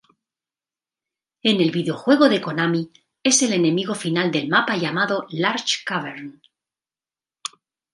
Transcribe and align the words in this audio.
En 1.43 1.61
el 1.61 1.69
videojuego 1.69 2.27
de 2.27 2.41
Konami, 2.41 2.91
es 3.21 3.43
el 3.43 3.53
enemigo 3.53 3.93
final 3.93 4.31
del 4.31 4.47
mapa 4.49 4.75
llamado 4.75 5.27
"Large 5.29 5.83
Cavern". 5.85 6.41